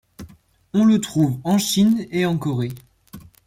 On 0.73 0.83
le 0.83 0.99
trouve 0.99 1.39
en 1.43 1.59
Chine 1.59 2.07
et 2.09 2.25
en 2.25 2.35
Corée. 2.35 2.73